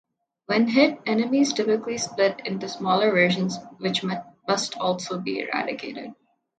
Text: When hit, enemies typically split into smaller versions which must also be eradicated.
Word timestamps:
When 0.47 0.67
hit, 0.67 0.99
enemies 1.05 1.53
typically 1.53 1.99
split 1.99 2.41
into 2.43 2.67
smaller 2.67 3.11
versions 3.11 3.57
which 3.77 4.03
must 4.47 4.75
also 4.79 5.19
be 5.19 5.41
eradicated. 5.41 6.15